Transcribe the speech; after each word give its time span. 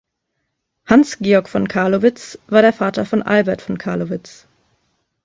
Hans 0.87 1.19
Georg 1.19 1.47
von 1.47 1.67
Carlowitz 1.67 2.39
war 2.47 2.63
der 2.63 2.73
Vater 2.73 3.05
von 3.05 3.21
Albert 3.21 3.61
von 3.61 3.77
Carlowitz. 3.77 4.47